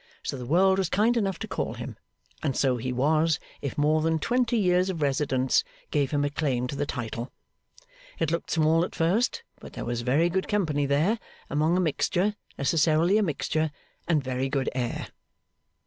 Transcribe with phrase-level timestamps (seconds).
[0.23, 1.95] So the world was kind enough to call him;
[2.41, 6.65] and so he was, if more than twenty years of residence gave him a claim
[6.69, 7.31] to the title.
[8.17, 11.19] It looked small at first, but there was very good company there
[11.51, 13.69] among a mixture necessarily a mixture
[14.07, 15.09] and very good air.